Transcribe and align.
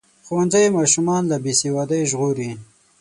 ښوونځی 0.25 0.65
ماشومان 0.77 1.23
له 1.31 1.37
بې 1.43 1.53
سوادۍ 1.61 2.01
ژغوري. 2.11 2.51